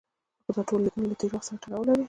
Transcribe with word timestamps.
خو 0.43 0.51
دا 0.55 0.61
ټولې 0.67 0.83
لیکنې 0.85 1.05
له 1.09 1.15
تېر 1.19 1.31
وخت 1.33 1.45
سره 1.47 1.59
تړاو 1.63 1.87
لري. 1.87 1.99